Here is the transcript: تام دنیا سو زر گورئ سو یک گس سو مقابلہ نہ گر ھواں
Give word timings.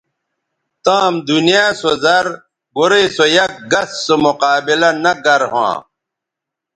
تام 0.85 1.13
دنیا 1.27 1.65
سو 1.79 1.91
زر 2.03 2.27
گورئ 2.75 3.05
سو 3.15 3.25
یک 3.35 3.53
گس 3.71 3.89
سو 4.05 4.15
مقابلہ 4.25 4.89
نہ 5.03 5.13
گر 5.25 5.41
ھواں 5.51 5.77